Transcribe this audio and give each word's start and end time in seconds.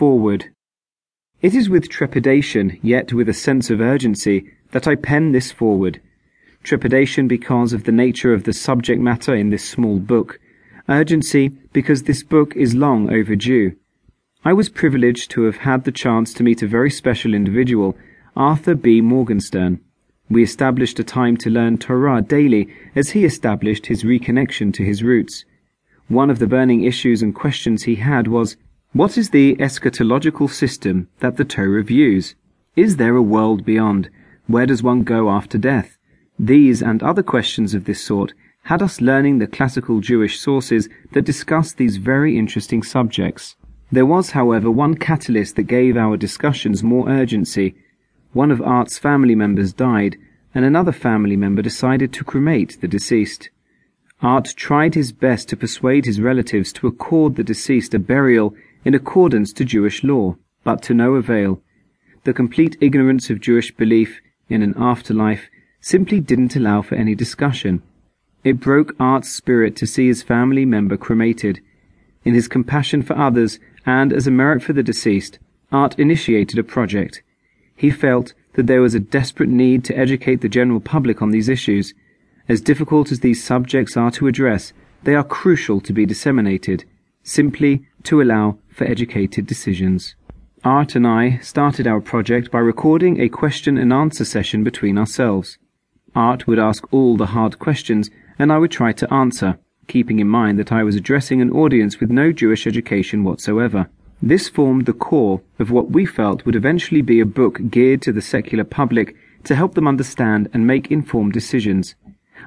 Foreword. 0.00 0.46
It 1.42 1.54
is 1.54 1.68
with 1.68 1.90
trepidation, 1.90 2.78
yet 2.82 3.12
with 3.12 3.28
a 3.28 3.34
sense 3.34 3.68
of 3.68 3.82
urgency, 3.82 4.50
that 4.70 4.88
I 4.88 4.94
pen 4.94 5.32
this 5.32 5.52
foreword. 5.52 6.00
Trepidation 6.62 7.28
because 7.28 7.74
of 7.74 7.84
the 7.84 7.92
nature 7.92 8.32
of 8.32 8.44
the 8.44 8.54
subject 8.54 8.98
matter 8.98 9.34
in 9.34 9.50
this 9.50 9.62
small 9.62 9.98
book. 9.98 10.40
Urgency 10.88 11.50
because 11.74 12.04
this 12.04 12.22
book 12.22 12.56
is 12.56 12.74
long 12.74 13.12
overdue. 13.12 13.76
I 14.42 14.54
was 14.54 14.70
privileged 14.70 15.30
to 15.32 15.42
have 15.42 15.58
had 15.58 15.84
the 15.84 15.92
chance 15.92 16.32
to 16.32 16.42
meet 16.42 16.62
a 16.62 16.66
very 16.66 16.90
special 16.90 17.34
individual, 17.34 17.94
Arthur 18.34 18.74
B. 18.74 19.02
Morgenstern. 19.02 19.80
We 20.30 20.42
established 20.42 20.98
a 20.98 21.04
time 21.04 21.36
to 21.36 21.50
learn 21.50 21.76
Torah 21.76 22.22
daily 22.22 22.74
as 22.94 23.10
he 23.10 23.26
established 23.26 23.84
his 23.84 24.02
reconnection 24.02 24.72
to 24.72 24.82
his 24.82 25.02
roots. 25.02 25.44
One 26.08 26.30
of 26.30 26.38
the 26.38 26.46
burning 26.46 26.84
issues 26.84 27.20
and 27.20 27.34
questions 27.34 27.82
he 27.82 27.96
had 27.96 28.28
was, 28.28 28.56
What 28.92 29.16
is 29.16 29.30
the 29.30 29.54
eschatological 29.54 30.50
system 30.50 31.06
that 31.20 31.36
the 31.36 31.44
Torah 31.44 31.84
views? 31.84 32.34
Is 32.74 32.96
there 32.96 33.14
a 33.14 33.22
world 33.22 33.64
beyond? 33.64 34.10
Where 34.48 34.66
does 34.66 34.82
one 34.82 35.04
go 35.04 35.30
after 35.30 35.58
death? 35.58 35.96
These 36.40 36.82
and 36.82 37.00
other 37.00 37.22
questions 37.22 37.72
of 37.72 37.84
this 37.84 38.00
sort 38.00 38.34
had 38.64 38.82
us 38.82 39.00
learning 39.00 39.38
the 39.38 39.46
classical 39.46 40.00
Jewish 40.00 40.40
sources 40.40 40.88
that 41.12 41.24
discuss 41.24 41.72
these 41.72 41.98
very 41.98 42.36
interesting 42.36 42.82
subjects. 42.82 43.54
There 43.92 44.04
was, 44.04 44.30
however, 44.30 44.72
one 44.72 44.96
catalyst 44.96 45.54
that 45.54 45.68
gave 45.68 45.96
our 45.96 46.16
discussions 46.16 46.82
more 46.82 47.08
urgency. 47.08 47.76
One 48.32 48.50
of 48.50 48.60
Art's 48.60 48.98
family 48.98 49.36
members 49.36 49.72
died, 49.72 50.16
and 50.52 50.64
another 50.64 50.92
family 50.92 51.36
member 51.36 51.62
decided 51.62 52.12
to 52.14 52.24
cremate 52.24 52.80
the 52.80 52.88
deceased. 52.88 53.50
Art 54.20 54.52
tried 54.56 54.96
his 54.96 55.12
best 55.12 55.48
to 55.50 55.56
persuade 55.56 56.06
his 56.06 56.20
relatives 56.20 56.72
to 56.72 56.88
accord 56.88 57.36
the 57.36 57.44
deceased 57.44 57.94
a 57.94 58.00
burial 58.00 58.52
in 58.84 58.94
accordance 58.94 59.52
to 59.54 59.64
Jewish 59.64 60.02
law, 60.02 60.36
but 60.64 60.82
to 60.82 60.94
no 60.94 61.14
avail. 61.14 61.60
The 62.24 62.34
complete 62.34 62.76
ignorance 62.80 63.30
of 63.30 63.40
Jewish 63.40 63.74
belief 63.74 64.20
in 64.48 64.62
an 64.62 64.74
afterlife 64.76 65.48
simply 65.80 66.20
didn't 66.20 66.56
allow 66.56 66.82
for 66.82 66.94
any 66.94 67.14
discussion. 67.14 67.82
It 68.44 68.60
broke 68.60 68.94
Art's 68.98 69.30
spirit 69.30 69.76
to 69.76 69.86
see 69.86 70.06
his 70.06 70.22
family 70.22 70.64
member 70.64 70.96
cremated. 70.96 71.60
In 72.24 72.34
his 72.34 72.48
compassion 72.48 73.02
for 73.02 73.16
others, 73.16 73.58
and 73.86 74.12
as 74.12 74.26
a 74.26 74.30
merit 74.30 74.62
for 74.62 74.72
the 74.72 74.82
deceased, 74.82 75.38
Art 75.72 75.98
initiated 75.98 76.58
a 76.58 76.64
project. 76.64 77.22
He 77.76 77.90
felt 77.90 78.34
that 78.54 78.66
there 78.66 78.82
was 78.82 78.94
a 78.94 79.00
desperate 79.00 79.48
need 79.48 79.84
to 79.84 79.96
educate 79.96 80.40
the 80.40 80.48
general 80.48 80.80
public 80.80 81.22
on 81.22 81.30
these 81.30 81.48
issues. 81.48 81.94
As 82.48 82.60
difficult 82.60 83.12
as 83.12 83.20
these 83.20 83.42
subjects 83.42 83.96
are 83.96 84.10
to 84.12 84.26
address, 84.26 84.72
they 85.04 85.14
are 85.14 85.24
crucial 85.24 85.80
to 85.80 85.92
be 85.92 86.04
disseminated, 86.04 86.84
simply 87.22 87.86
to 88.02 88.20
allow 88.20 88.58
for 88.80 88.86
educated 88.86 89.46
decisions. 89.46 90.14
Art 90.64 90.94
and 90.94 91.06
I 91.06 91.36
started 91.42 91.86
our 91.86 92.00
project 92.00 92.50
by 92.50 92.60
recording 92.60 93.20
a 93.20 93.28
question 93.28 93.76
and 93.76 93.92
answer 93.92 94.24
session 94.24 94.64
between 94.64 94.96
ourselves. 94.96 95.58
Art 96.14 96.46
would 96.46 96.58
ask 96.58 96.90
all 96.90 97.18
the 97.18 97.34
hard 97.36 97.58
questions, 97.58 98.08
and 98.38 98.50
I 98.50 98.56
would 98.56 98.70
try 98.70 98.92
to 98.92 99.12
answer 99.12 99.58
keeping 99.86 100.18
in 100.18 100.28
mind 100.28 100.58
that 100.58 100.72
I 100.72 100.82
was 100.82 100.96
addressing 100.96 101.42
an 101.42 101.50
audience 101.50 102.00
with 102.00 102.10
no 102.10 102.32
Jewish 102.32 102.66
education 102.66 103.22
whatsoever. 103.22 103.90
This 104.22 104.48
formed 104.48 104.86
the 104.86 104.94
core 104.94 105.42
of 105.58 105.70
what 105.70 105.90
we 105.90 106.06
felt 106.06 106.46
would 106.46 106.56
eventually 106.56 107.02
be 107.02 107.20
a 107.20 107.26
book 107.26 107.60
geared 107.68 108.00
to 108.02 108.12
the 108.12 108.22
secular 108.22 108.64
public 108.64 109.14
to 109.44 109.54
help 109.54 109.74
them 109.74 109.88
understand 109.88 110.48
and 110.54 110.66
make 110.66 110.90
informed 110.90 111.34
decisions. 111.34 111.96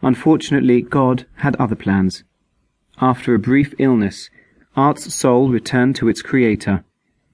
Unfortunately, 0.00 0.80
God 0.80 1.26
had 1.38 1.56
other 1.56 1.74
plans. 1.74 2.22
After 3.00 3.34
a 3.34 3.40
brief 3.40 3.74
illness, 3.80 4.30
Art's 4.76 5.12
soul 5.12 5.50
returned 5.50 5.96
to 5.96 6.08
its 6.08 6.22
creator. 6.22 6.84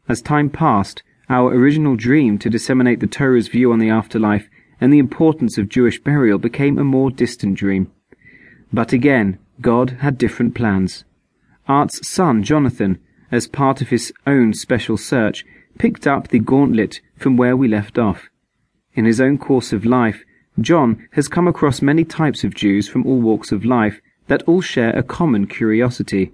As 0.09 0.23
time 0.23 0.49
passed, 0.49 1.03
our 1.29 1.53
original 1.53 1.97
dream 1.97 2.39
to 2.39 2.49
disseminate 2.49 3.01
the 3.01 3.07
Torah's 3.07 3.49
view 3.49 3.73
on 3.73 3.79
the 3.79 3.91
afterlife 3.91 4.49
and 4.81 4.93
the 4.93 4.99
importance 4.99 5.59
of 5.59 5.69
Jewish 5.69 6.03
burial 6.03 6.39
became 6.39 6.79
a 6.79 6.85
more 6.85 7.11
distant 7.11 7.59
dream. 7.59 7.91
But 8.73 8.93
again, 8.93 9.39
God 9.61 9.99
had 10.01 10.19
different 10.19 10.55
plans. 10.55 11.05
Art's 11.69 12.07
son, 12.09 12.43
Jonathan, 12.43 12.99
as 13.31 13.49
part 13.49 13.83
of 13.83 13.89
his 13.89 14.13
own 14.27 14.55
special 14.55 14.97
search, 14.97 15.45
picked 15.79 16.07
up 16.07 16.29
the 16.29 16.39
gauntlet 16.39 17.01
from 17.17 17.37
where 17.37 17.57
we 17.57 17.69
left 17.69 17.99
off. 17.99 18.29
In 18.95 19.05
his 19.05 19.21
own 19.21 19.37
course 19.37 19.73
of 19.73 19.85
life, 19.85 20.25
John 20.59 21.07
has 21.13 21.29
come 21.29 21.47
across 21.47 21.83
many 21.83 22.05
types 22.05 22.45
of 22.45 22.55
Jews 22.55 22.89
from 22.89 23.07
all 23.07 23.21
walks 23.21 23.53
of 23.53 23.65
life 23.65 24.01
that 24.29 24.43
all 24.45 24.61
share 24.61 24.97
a 24.97 25.03
common 25.03 25.47
curiosity. 25.47 26.33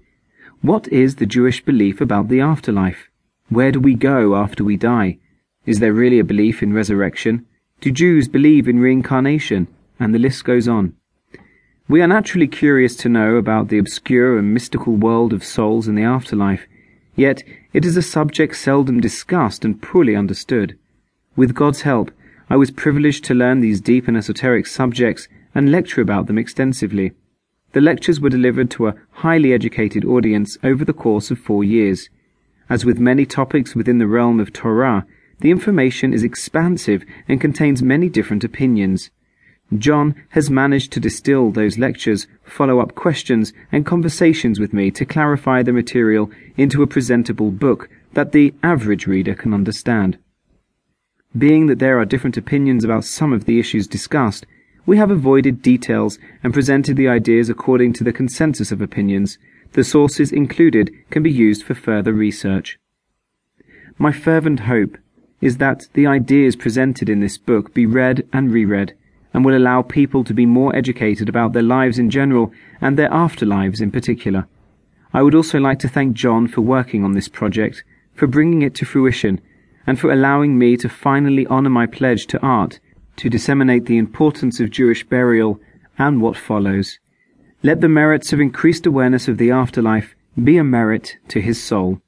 What 0.63 0.87
is 0.93 1.17
the 1.17 1.27
Jewish 1.27 1.65
belief 1.65 2.01
about 2.01 2.29
the 2.29 2.41
afterlife? 2.41 3.11
Where 3.49 3.73
do 3.73 3.81
we 3.81 3.97
go 3.97 4.37
after 4.37 4.63
we 4.63 4.77
die? 4.77 5.19
Is 5.67 5.81
there 5.81 5.93
really 5.93 6.21
a 6.21 6.25
belief 6.25 6.63
in 6.63 6.73
resurrection? 6.73 7.47
Do 7.81 7.91
Jews 7.91 8.29
believe 8.29 8.69
in 8.69 8.79
reincarnation? 8.79 9.67
And 9.99 10.15
the 10.15 10.21
list 10.21 10.45
goes 10.45 10.69
on. 10.69 10.95
We 11.89 12.01
are 12.01 12.07
naturally 12.07 12.47
curious 12.47 12.95
to 12.99 13.09
know 13.09 13.35
about 13.35 13.71
the 13.71 13.79
obscure 13.79 14.39
and 14.39 14.55
mystical 14.55 14.95
world 14.95 15.33
of 15.33 15.43
souls 15.43 15.89
in 15.89 15.97
the 15.97 16.05
afterlife, 16.05 16.69
yet 17.17 17.43
it 17.73 17.85
is 17.85 17.97
a 17.97 18.03
subject 18.03 18.55
seldom 18.55 19.01
discussed 19.01 19.65
and 19.65 19.83
poorly 19.83 20.15
understood. 20.15 20.79
With 21.35 21.57
God's 21.57 21.83
help, 21.83 22.13
I 22.49 22.55
was 22.55 22.71
privileged 22.71 23.25
to 23.25 23.35
learn 23.35 23.63
these 23.63 23.81
deep 23.81 24.07
and 24.07 24.17
esoteric 24.17 24.69
subjects 24.69 25.27
and 25.57 25.73
lecture 25.73 26.03
about 26.03 26.29
them 26.29 26.39
extensively. 26.39 27.15
The 27.73 27.81
lectures 27.81 28.21
were 28.21 28.29
delivered 28.29 28.71
to 28.73 28.89
a 28.89 28.95
highly 29.11 29.53
educated 29.53 30.05
audience 30.05 30.59
over 30.63 30.85
the 30.85 30.93
course 30.93 31.31
of 31.31 31.39
four 31.39 31.65
years. 31.65 32.11
As 32.69 32.85
with 32.85 33.01
many 33.01 33.25
topics 33.25 33.75
within 33.75 33.99
the 33.99 34.07
realm 34.07 34.41
of 34.41 34.53
Torah, 34.53 35.07
the 35.41 35.51
information 35.51 36.13
is 36.13 36.23
expansive 36.23 37.03
and 37.29 37.41
contains 37.41 37.83
many 37.83 38.09
different 38.09 38.45
opinions. 38.45 39.11
John 39.77 40.15
has 40.31 40.51
managed 40.51 40.93
to 40.93 41.01
distill 41.01 41.51
those 41.51 41.79
lectures, 41.79 42.27
follow 42.45 42.79
up 42.79 42.95
questions, 42.95 43.55
and 43.73 43.87
conversations 43.87 44.61
with 44.61 44.75
me 44.75 44.91
to 44.91 45.07
clarify 45.07 45.63
the 45.63 45.73
material 45.73 46.31
into 46.59 46.83
a 46.83 46.87
presentable 46.87 47.51
book 47.51 47.89
that 48.13 48.33
the 48.33 48.55
average 48.63 49.07
reader 49.07 49.35
can 49.35 49.55
understand. 49.55 50.19
Being 51.37 51.69
that 51.69 51.79
there 51.79 51.99
are 51.99 52.05
different 52.05 52.37
opinions 52.37 52.85
about 52.85 53.07
some 53.07 53.33
of 53.33 53.47
the 53.47 53.59
issues 53.59 53.87
discussed, 53.87 54.45
we 54.85 54.97
have 54.97 55.11
avoided 55.11 55.63
details 55.63 56.19
and 56.43 56.53
presented 56.53 56.97
the 56.97 57.09
ideas 57.09 57.49
according 57.49 57.93
to 57.95 58.05
the 58.05 58.13
consensus 58.13 58.73
of 58.73 58.81
opinions. 58.81 59.39
The 59.73 59.85
sources 59.85 60.33
included 60.33 60.93
can 61.11 61.23
be 61.23 61.31
used 61.31 61.63
for 61.63 61.75
further 61.75 62.13
research. 62.13 62.79
My 63.99 64.13
fervent 64.13 64.61
hope 64.61 64.99
is 65.41 65.59
that 65.59 65.87
the 65.95 66.07
ideas 66.07 66.57
presented 66.57 67.09
in 67.09 67.21
this 67.21 67.39
book 67.39 67.75
be 67.75 67.87
read 67.87 68.27
and 68.33 68.53
reread 68.53 68.95
and 69.33 69.45
will 69.45 69.57
allow 69.57 69.83
people 69.83 70.25
to 70.25 70.35
be 70.35 70.47
more 70.47 70.75
educated 70.75 71.29
about 71.29 71.53
their 71.53 71.63
lives 71.63 71.99
in 71.99 72.11
general 72.11 72.53
and 72.81 72.99
their 72.99 73.11
afterlives 73.11 73.81
in 73.81 73.91
particular. 73.91 74.47
I 75.15 75.23
would 75.23 75.35
also 75.35 75.59
like 75.59 75.79
to 75.81 75.89
thank 75.89 76.15
John 76.15 76.49
for 76.49 76.61
working 76.61 77.05
on 77.05 77.13
this 77.13 77.29
project, 77.29 77.85
for 78.15 78.27
bringing 78.27 78.63
it 78.63 78.75
to 78.77 78.85
fruition, 78.85 79.41
and 79.87 79.99
for 79.99 80.13
allowing 80.13 80.59
me 80.59 80.77
to 80.77 80.89
finally 80.89 81.47
honor 81.47 81.71
my 81.71 81.87
pledge 81.87 82.27
to 82.29 82.41
art 82.41 82.79
to 83.17 83.31
disseminate 83.31 83.87
the 83.87 83.99
importance 83.99 84.61
of 84.61 84.71
Jewish 84.71 85.05
burial 85.05 85.61
and 85.99 86.21
what 86.21 86.37
follows. 86.37 86.99
Let 87.63 87.81
the 87.81 87.89
merits 87.89 88.33
of 88.33 88.41
increased 88.41 88.87
awareness 88.87 89.29
of 89.29 89.39
the 89.39 89.51
afterlife 89.51 90.17
be 90.43 90.57
a 90.57 90.65
merit 90.65 91.19
to 91.29 91.41
his 91.41 91.63
soul. 91.63 92.01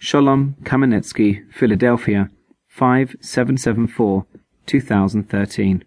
Sholom 0.00 0.54
Kamenetsky, 0.64 1.50
Philadelphia, 1.52 2.30
5774, 2.68 4.26
2013. 4.66 5.84